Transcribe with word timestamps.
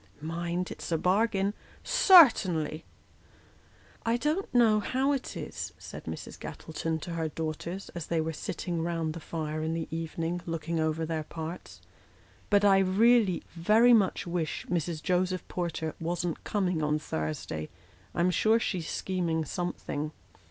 "Mind, 0.19 0.71
it's 0.71 0.91
a 0.91 0.97
bargain."" 0.97 1.53
Certainly."" 2.09 2.85
I 4.11 4.17
don't 4.17 4.51
know 4.51 4.79
how 4.79 5.11
it 5.11 5.37
is," 5.37 5.73
said 5.77 6.05
Mrs. 6.05 6.39
Gattleton 6.39 6.97
to 7.01 7.11
her 7.13 7.27
daughters, 7.29 7.89
as 7.89 8.07
they 8.07 8.19
were 8.19 8.33
sitting 8.33 8.81
round 8.81 9.13
the 9.13 9.19
fire 9.19 9.61
in 9.61 9.75
the 9.75 9.87
evening, 9.91 10.41
looking 10.47 10.79
over 10.79 11.05
their 11.05 11.21
parts," 11.21 11.81
but 12.49 12.65
I 12.65 12.79
really 12.79 13.43
very 13.53 13.93
much 13.93 14.25
wish 14.25 14.65
Mrs. 14.65 15.03
Joseph 15.03 15.47
Porter 15.47 15.93
wasn't 15.99 16.43
coming 16.43 16.81
on 16.81 16.97
Thursday. 16.97 17.69
I 18.15 18.21
am 18.21 18.31
sure 18.31 18.59
she's 18.59 18.89
scheming 18.89 19.45
something." 19.45 20.13